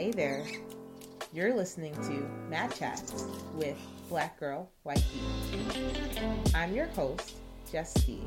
[0.00, 0.46] Hey there.
[1.34, 3.76] You're listening to Mat Chats with
[4.08, 5.20] Black Girl White Gi.
[6.54, 7.34] I'm your host,
[7.84, 8.22] Ski.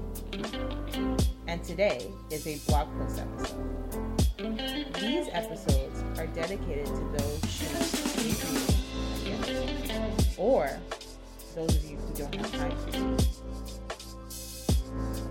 [1.48, 4.94] And today is a blog post episode.
[5.00, 10.70] These episodes are dedicated to those who reading, or
[11.56, 13.26] those of you who don't have time to read.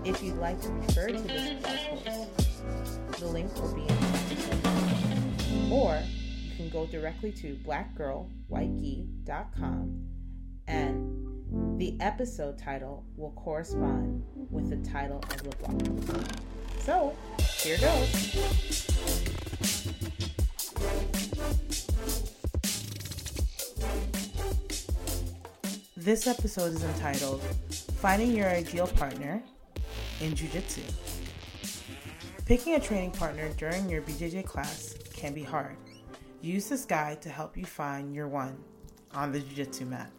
[0.03, 4.35] If you'd like to refer to this blog post, the link will be in the
[4.35, 5.71] description.
[5.71, 6.22] Or you
[6.55, 10.07] can go directly to blackgirlwhitegi.com
[10.67, 15.85] and the episode title will correspond with the title of the blog.
[16.79, 17.15] So,
[17.61, 18.09] here goes.
[25.95, 27.41] This episode is entitled
[28.01, 29.41] Finding Your Ideal Partner
[30.19, 30.81] in Jiu Jitsu.
[32.45, 35.77] Picking a training partner during your BJJ class can be hard.
[36.43, 38.57] Use this guide to help you find your one
[39.13, 40.11] on the Jiu Jitsu mat.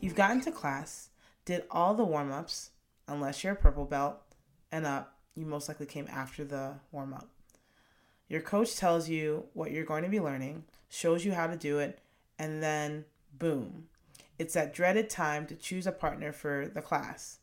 [0.00, 1.10] You've gotten to class,
[1.44, 2.70] did all the warm ups,
[3.06, 4.16] unless you're a purple belt,
[4.72, 7.28] and up, you most likely came after the warm up.
[8.28, 11.78] Your coach tells you what you're going to be learning, shows you how to do
[11.78, 12.00] it,
[12.40, 13.04] and then
[13.38, 13.84] boom,
[14.36, 17.38] it's that dreaded time to choose a partner for the class.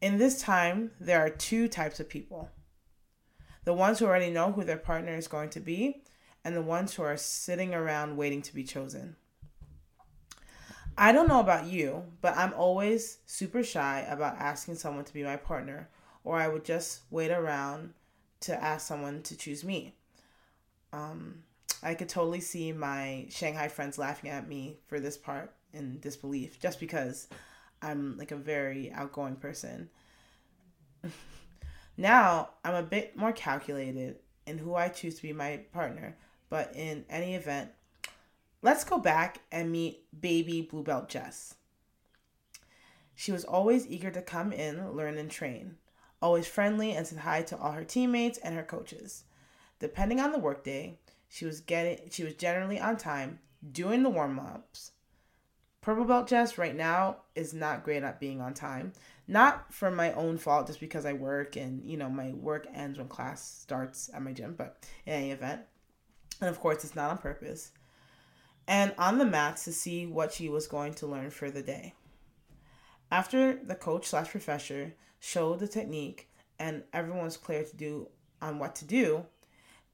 [0.00, 2.50] In this time, there are two types of people
[3.64, 6.02] the ones who already know who their partner is going to be,
[6.44, 9.16] and the ones who are sitting around waiting to be chosen.
[10.96, 15.22] I don't know about you, but I'm always super shy about asking someone to be
[15.22, 15.88] my partner,
[16.24, 17.94] or I would just wait around
[18.40, 19.94] to ask someone to choose me.
[20.92, 21.42] Um,
[21.82, 26.60] I could totally see my Shanghai friends laughing at me for this part in disbelief,
[26.60, 27.28] just because
[27.80, 29.88] I'm like a very outgoing person.
[31.96, 36.16] now I'm a bit more calculated in who I choose to be my partner,
[36.48, 37.70] but in any event,
[38.62, 41.54] let's go back and meet baby Blue Belt Jess.
[43.14, 45.76] She was always eager to come in, learn, and train,
[46.22, 49.24] always friendly and said hi to all her teammates and her coaches.
[49.78, 50.98] Depending on the workday,
[51.28, 53.40] she was getting she was generally on time,
[53.72, 54.92] doing the warm-ups,
[55.80, 58.92] Purple Belt Jess right now is not great at being on time.
[59.30, 62.98] Not for my own fault, just because I work and, you know, my work ends
[62.98, 65.60] when class starts at my gym, but in any event.
[66.40, 67.70] And of course, it's not on purpose.
[68.66, 71.94] And on the mats to see what she was going to learn for the day.
[73.12, 78.08] After the coach slash professor showed the technique and everyone was clear to do
[78.42, 79.26] on what to do,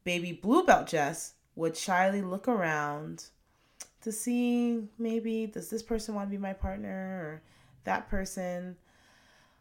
[0.05, 3.27] baby Blue Belt Jess would shyly look around
[4.01, 7.43] to see maybe does this person want to be my partner or
[7.85, 8.77] that person.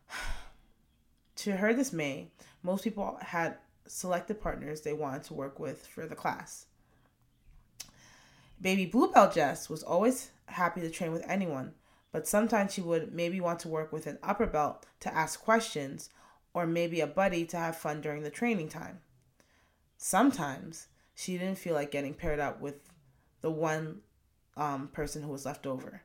[1.36, 2.32] to her dismay,
[2.64, 3.58] most people had
[3.88, 6.66] selected partners they wanted to work with for the class.
[8.62, 11.74] Baby Blue Belt Jess was always happy to train with anyone,
[12.12, 16.10] but sometimes she would maybe want to work with an upper belt to ask questions
[16.54, 19.00] or maybe a buddy to have fun during the training time.
[19.98, 22.76] Sometimes she didn't feel like getting paired up with
[23.42, 24.02] the one
[24.56, 26.02] um, person who was left over.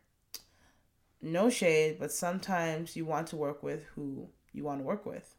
[1.23, 5.35] No shade, but sometimes you want to work with who you want to work with.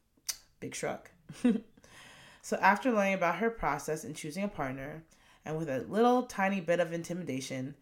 [0.59, 1.09] Big shrug.
[2.41, 5.03] so, after learning about her process in choosing a partner,
[5.45, 7.75] and with a little tiny bit of intimidation,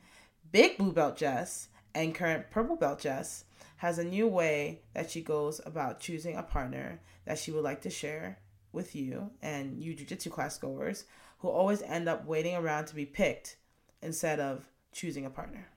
[0.52, 3.44] Big Blue Belt Jess and current Purple Belt Jess
[3.78, 7.82] has a new way that she goes about choosing a partner that she would like
[7.82, 8.40] to share
[8.72, 11.06] with you and you jiu-jitsu class goers
[11.40, 13.58] who always end up waiting around to be picked
[14.02, 15.68] instead of choosing a partner.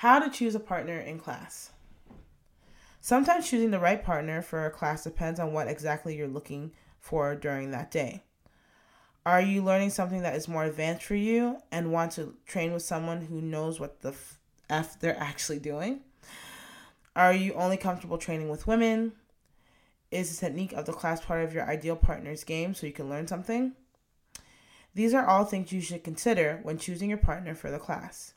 [0.00, 1.72] How to choose a partner in class.
[3.02, 7.34] Sometimes choosing the right partner for a class depends on what exactly you're looking for
[7.34, 8.22] during that day.
[9.26, 12.82] Are you learning something that is more advanced for you and want to train with
[12.82, 14.14] someone who knows what the
[14.70, 16.00] F they're actually doing?
[17.14, 19.12] Are you only comfortable training with women?
[20.10, 23.10] Is the technique of the class part of your ideal partner's game so you can
[23.10, 23.72] learn something?
[24.94, 28.32] These are all things you should consider when choosing your partner for the class.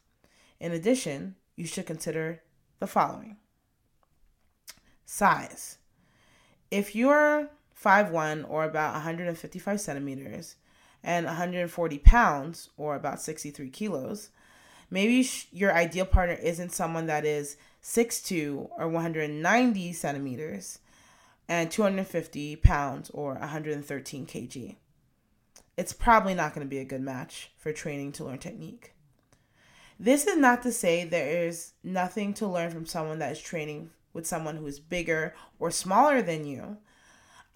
[0.60, 2.42] In addition, you should consider
[2.80, 3.38] the following
[5.06, 5.78] size.
[6.72, 7.50] If you're
[7.82, 10.56] 5'1 or about 155 centimeters
[11.04, 14.30] and 140 pounds or about 63 kilos,
[14.90, 20.80] maybe your ideal partner isn't someone that is 6'2 or 190 centimeters
[21.48, 24.76] and 250 pounds or 113 kg
[25.78, 28.94] it's probably not going to be a good match for training to learn technique.
[30.00, 33.92] This is not to say there is nothing to learn from someone that is training
[34.14, 36.78] with someone who is bigger or smaller than you.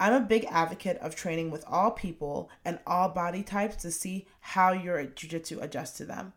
[0.00, 4.26] I'm a big advocate of training with all people and all body types to see
[4.40, 6.32] how your jujitsu adjusts to them.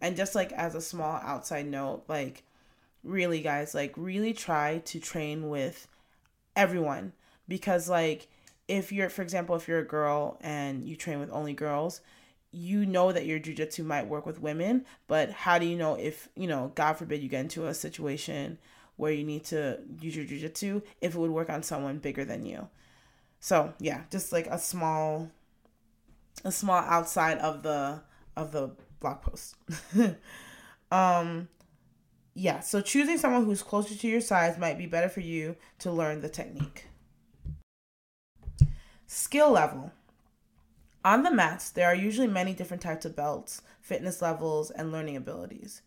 [0.00, 2.42] And just like as a small outside note, like
[3.04, 5.86] really guys, like really try to train with
[6.56, 7.12] everyone
[7.48, 8.28] because like
[8.66, 12.00] if you're for example, if you're a girl and you train with only girls,
[12.56, 16.28] you know that your jujitsu might work with women, but how do you know if,
[16.34, 18.58] you know, God forbid you get into a situation
[18.96, 22.46] where you need to use your jujitsu if it would work on someone bigger than
[22.46, 22.68] you?
[23.40, 25.30] So yeah, just like a small
[26.44, 28.00] a small outside of the
[28.36, 28.70] of the
[29.00, 29.56] blog post.
[30.90, 31.48] um
[32.34, 35.90] yeah, so choosing someone who's closer to your size might be better for you to
[35.90, 36.88] learn the technique.
[39.06, 39.92] Skill level.
[41.06, 45.16] On the mats, there are usually many different types of belts, fitness levels, and learning
[45.16, 45.82] abilities.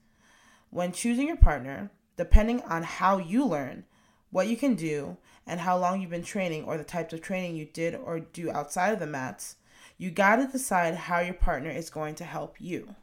[0.70, 3.84] When choosing your partner, depending on how you learn,
[4.32, 7.58] what you can do, and how long you've been training or the types of training
[7.58, 9.58] you did or do outside of the mats,
[9.98, 12.96] you got to decide how your partner is going to help you.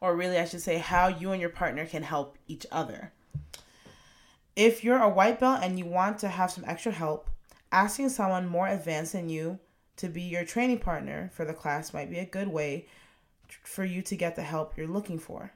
[0.00, 3.12] Or really, I should say, how you and your partner can help each other.
[4.54, 7.30] If you're a white belt and you want to have some extra help,
[7.72, 9.58] asking someone more advanced than you
[9.96, 12.86] to be your training partner for the class might be a good way
[13.62, 15.52] for you to get the help you're looking for.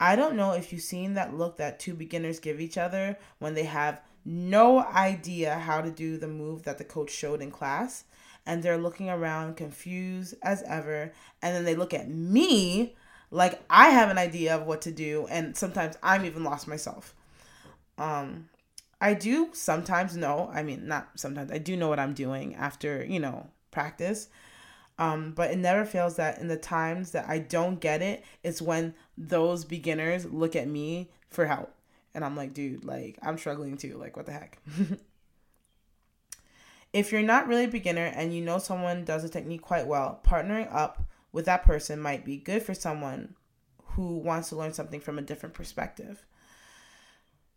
[0.00, 3.54] I don't know if you've seen that look that two beginners give each other when
[3.54, 8.04] they have no idea how to do the move that the coach showed in class
[8.46, 11.12] and they're looking around confused as ever
[11.42, 12.94] and then they look at me
[13.30, 17.14] like I have an idea of what to do and sometimes I'm even lost myself.
[17.98, 18.48] Um
[19.04, 23.04] I do sometimes know, I mean not sometimes, I do know what I'm doing after,
[23.04, 24.28] you know, practice.
[24.98, 28.62] Um, but it never fails that in the times that I don't get it, it's
[28.62, 31.74] when those beginners look at me for help.
[32.14, 33.98] And I'm like, dude, like, I'm struggling too.
[33.98, 34.58] Like, what the heck?
[36.94, 40.18] if you're not really a beginner and you know someone does a technique quite well,
[40.26, 43.34] partnering up with that person might be good for someone
[43.84, 46.24] who wants to learn something from a different perspective.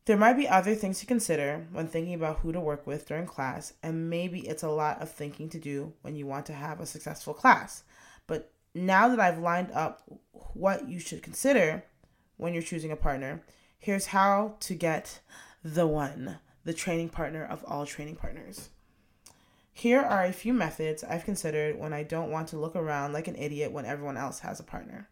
[0.07, 3.25] There might be other things to consider when thinking about who to work with during
[3.25, 6.79] class, and maybe it's a lot of thinking to do when you want to have
[6.79, 7.83] a successful class.
[8.25, 11.83] But now that I've lined up what you should consider
[12.37, 13.43] when you're choosing a partner,
[13.79, 15.19] here's how to get
[15.61, 18.69] the one, the training partner of all training partners.
[19.73, 23.27] Here are a few methods I've considered when I don't want to look around like
[23.27, 25.09] an idiot when everyone else has a partner.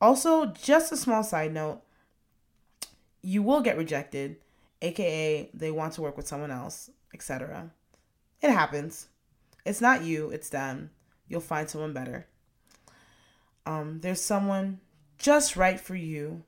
[0.00, 1.82] Also, just a small side note
[3.24, 4.36] you will get rejected,
[4.82, 7.70] aka they want to work with someone else, etc.
[8.42, 9.08] It happens.
[9.64, 10.90] It's not you, it's them.
[11.26, 12.26] You'll find someone better.
[13.64, 14.80] Um, there's someone
[15.18, 16.42] just right for you.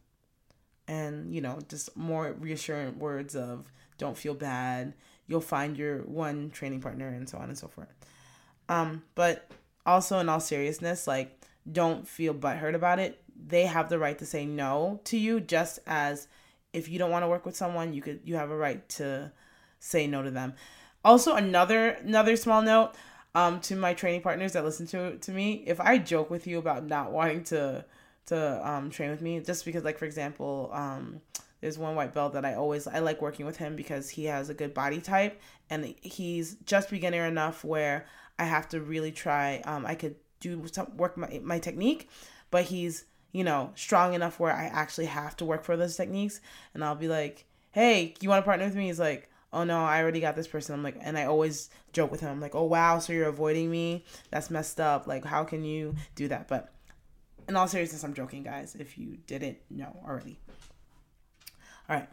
[0.86, 4.92] And, you know, just more reassuring words of don't feel bad.
[5.26, 7.92] You'll find your one training partner and so on and so forth.
[8.68, 9.50] Um, but
[9.84, 11.40] also in all seriousness, like
[11.70, 13.20] don't feel butthurt about it.
[13.48, 16.28] They have the right to say no to you just as
[16.76, 19.32] if you don't want to work with someone, you could you have a right to
[19.80, 20.54] say no to them.
[21.04, 22.92] Also, another another small note
[23.34, 26.58] um, to my training partners that listen to to me, if I joke with you
[26.58, 27.84] about not wanting to
[28.26, 31.20] to um, train with me, just because like for example, um,
[31.60, 34.50] there's one white belt that I always I like working with him because he has
[34.50, 35.40] a good body type
[35.70, 38.06] and he's just beginner enough where
[38.38, 39.62] I have to really try.
[39.64, 42.10] Um, I could do some work my my technique,
[42.50, 46.40] but he's you know, strong enough where I actually have to work for those techniques.
[46.74, 48.86] And I'll be like, hey, you want to partner with me?
[48.86, 50.74] He's like, oh no, I already got this person.
[50.74, 52.30] I'm like, and I always joke with him.
[52.30, 54.04] I'm like, oh wow, so you're avoiding me?
[54.30, 55.06] That's messed up.
[55.06, 56.48] Like, how can you do that?
[56.48, 56.72] But
[57.48, 60.38] in all seriousness, I'm joking, guys, if you didn't know already.
[61.88, 62.08] All right.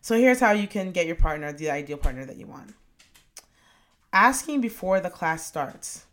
[0.00, 2.74] So here's how you can get your partner, the ideal partner that you want.
[4.12, 6.06] Asking before the class starts.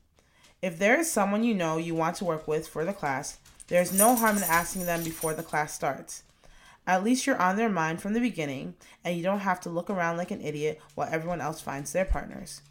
[0.61, 3.93] If there is someone you know you want to work with for the class, there's
[3.93, 6.23] no harm in asking them before the class starts.
[6.85, 9.89] At least you're on their mind from the beginning, and you don't have to look
[9.89, 12.61] around like an idiot while everyone else finds their partners.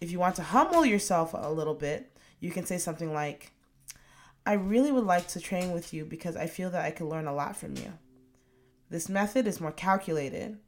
[0.00, 3.52] If you want to humble yourself a little bit, you can say something like,
[4.44, 7.26] I really would like to train with you because I feel that I could learn
[7.26, 7.94] a lot from you.
[8.90, 10.58] This method is more calculated,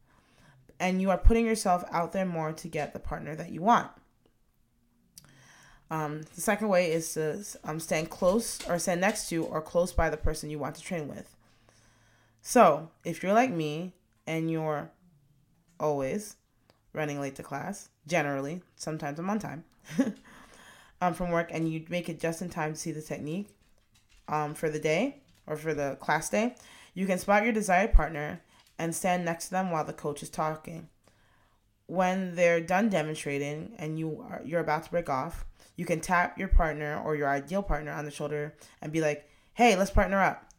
[0.78, 3.90] and you are putting yourself out there more to get the partner that you want.
[5.90, 9.92] Um, the second way is to um, stand close or stand next to or close
[9.92, 11.36] by the person you want to train with.
[12.42, 13.92] So, if you're like me
[14.26, 14.90] and you're
[15.80, 16.36] always
[16.92, 19.64] running late to class, generally, sometimes I'm on time
[21.00, 23.48] um, from work, and you make it just in time to see the technique
[24.28, 25.16] um, for the day
[25.46, 26.54] or for the class day,
[26.94, 28.40] you can spot your desired partner
[28.78, 30.88] and stand next to them while the coach is talking.
[31.86, 35.44] When they're done demonstrating and you are you're about to break off,
[35.80, 39.26] you can tap your partner or your ideal partner on the shoulder and be like,
[39.54, 40.52] "Hey, let's partner up."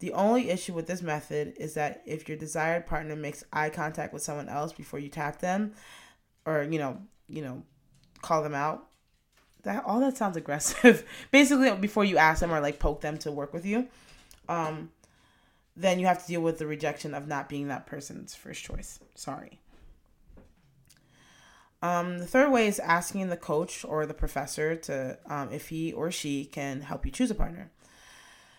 [0.00, 4.12] The only issue with this method is that if your desired partner makes eye contact
[4.12, 5.74] with someone else before you tap them
[6.44, 7.62] or you know, you know,
[8.22, 8.88] call them out,
[9.62, 11.04] that all that sounds aggressive.
[11.30, 13.86] Basically, before you ask them or like poke them to work with you,
[14.48, 14.90] um,
[15.76, 18.98] then you have to deal with the rejection of not being that person's first choice.
[19.14, 19.60] Sorry.
[21.82, 25.92] Um, the third way is asking the coach or the professor to um, if he
[25.92, 27.70] or she can help you choose a partner.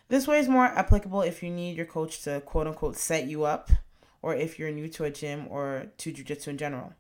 [0.09, 3.43] This way is more applicable if you need your coach to quote unquote set you
[3.43, 3.69] up
[4.21, 6.93] or if you're new to a gym or to jujitsu in general.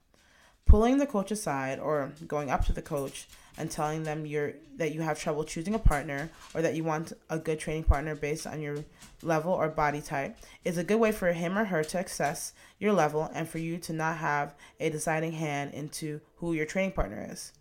[0.67, 4.93] Pulling the coach aside or going up to the coach and telling them you're that
[4.93, 8.45] you have trouble choosing a partner or that you want a good training partner based
[8.45, 8.77] on your
[9.23, 12.93] level or body type is a good way for him or her to assess your
[12.93, 17.27] level and for you to not have a deciding hand into who your training partner
[17.31, 17.53] is.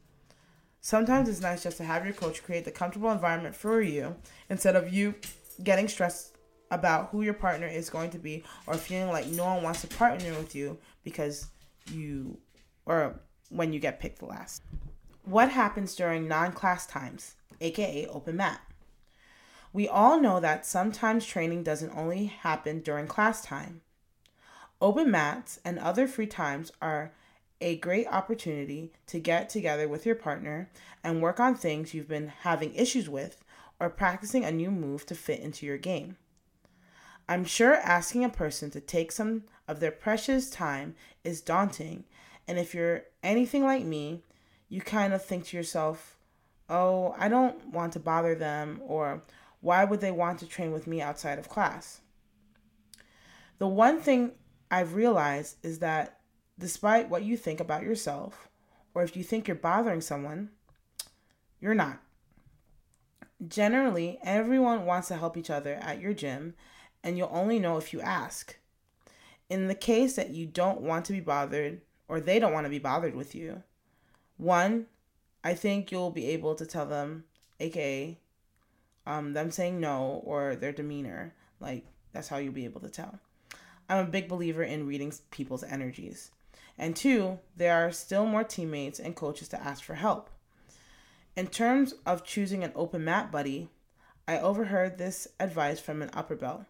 [0.83, 4.15] Sometimes it's nice just to have your coach create the comfortable environment for you
[4.51, 5.15] instead of you
[5.65, 6.37] getting stressed
[6.71, 9.87] about who your partner is going to be or feeling like no one wants to
[9.87, 11.47] partner with you because
[11.91, 12.37] you
[12.87, 14.63] or when you get picked last.
[15.25, 18.61] What happens during non class times, aka open mat?
[19.73, 23.83] We all know that sometimes training doesn't only happen during class time.
[24.81, 27.13] Open mats and other free times are
[27.61, 30.71] a great opportunity to get together with your partner
[31.03, 33.43] and work on things you've been having issues with
[33.81, 36.17] or practicing a new move to fit into your game.
[37.29, 42.05] I'm sure asking a person to take some of their precious time is daunting,
[42.49, 44.23] and if you're anything like me,
[44.69, 46.17] you kind of think to yourself,
[46.69, 49.23] oh, I don't want to bother them, or
[49.61, 52.01] why would they want to train with me outside of class?
[53.59, 54.33] The one thing
[54.71, 56.21] I've realized is that
[56.59, 58.49] despite what you think about yourself,
[58.95, 60.51] or if you think you're bothering someone,
[61.61, 62.01] you're not.
[63.47, 66.55] Generally, everyone wants to help each other at your gym,
[67.05, 68.57] and you'll only know if you ask.
[69.49, 72.71] In the case that you don't want to be bothered, or they don't want to
[72.71, 73.63] be bothered with you,
[74.37, 74.87] one,
[75.43, 77.25] I think you'll be able to tell them,
[77.61, 78.19] aka,
[79.07, 81.35] um, them saying no or their demeanor.
[81.61, 83.19] Like, that's how you'll be able to tell.
[83.89, 86.31] I'm a big believer in reading people's energies.
[86.79, 90.31] And two, there are still more teammates and coaches to ask for help.
[91.37, 93.69] In terms of choosing an open mat buddy,
[94.27, 96.65] I overheard this advice from an upper belt.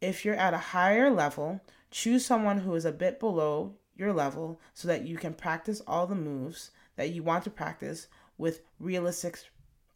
[0.00, 4.60] If you're at a higher level, choose someone who is a bit below your level
[4.72, 8.06] so that you can practice all the moves that you want to practice
[8.38, 9.38] with realistic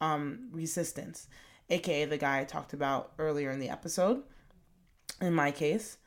[0.00, 1.28] um, resistance,
[1.70, 4.22] aka the guy I talked about earlier in the episode,
[5.20, 5.98] in my case.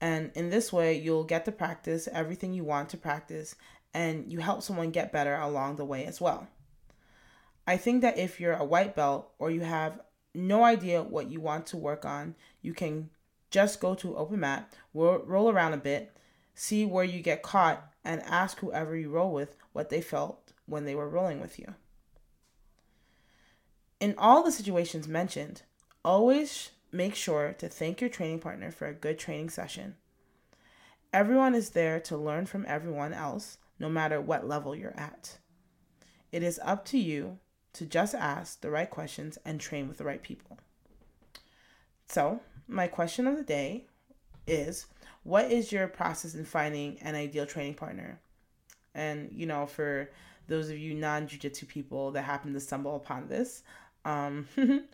[0.00, 3.54] And in this way, you'll get to practice everything you want to practice
[3.92, 6.46] and you help someone get better along the way as well.
[7.66, 10.00] I think that if you're a white belt or you have
[10.34, 13.10] no idea what you want to work on, you can
[13.50, 16.16] just go to open mat, roll around a bit,
[16.54, 20.84] see where you get caught, and ask whoever you roll with what they felt when
[20.84, 21.74] they were rolling with you.
[24.00, 25.62] In all the situations mentioned,
[26.04, 29.96] always make sure to thank your training partner for a good training session.
[31.12, 35.38] Everyone is there to learn from everyone else, no matter what level you're at.
[36.32, 37.38] It is up to you
[37.72, 40.58] to just ask the right questions and train with the right people.
[42.08, 43.86] So, my question of the day
[44.46, 44.86] is
[45.22, 48.20] what is your process in finding an ideal training partner?
[48.94, 50.10] And, you know, for
[50.48, 53.62] those of you non jujitsu people that happen to stumble upon this,
[54.04, 54.48] um,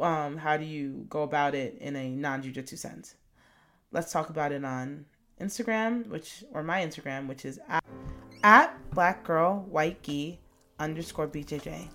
[0.00, 3.14] um, how do you go about it in a non jujitsu sense?
[3.90, 5.06] Let's talk about it on
[5.40, 7.84] Instagram, which or my Instagram, which is at,
[8.42, 10.38] at black girl white gi
[10.78, 11.88] underscore bjj.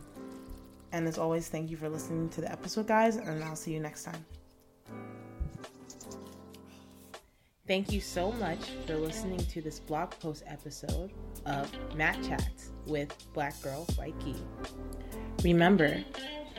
[0.92, 3.80] And as always, thank you for listening to the episode, guys, and I'll see you
[3.80, 4.24] next time.
[7.65, 11.12] Thank you so much for listening to this blog post episode
[11.46, 14.36] of Mat Chats with Black Girl White Gi.
[15.46, 16.03] Remember,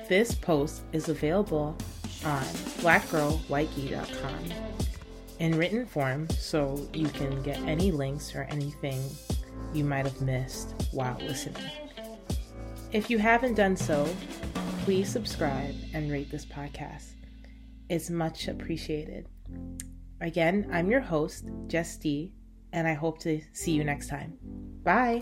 [0.09, 1.77] this post is available
[2.25, 2.43] on
[2.81, 4.45] blackgirlwhitegi.com
[5.41, 9.03] in written form so you can get any links or anything
[9.75, 11.71] you might have missed while listening.
[12.93, 14.09] If you haven't done so,
[14.85, 17.11] please subscribe and rate this podcast.
[17.91, 19.29] It's much appreciated.
[20.25, 22.33] Again, I'm your host, Jess D,
[22.73, 24.39] and I hope to see you next time.
[24.83, 25.21] Bye.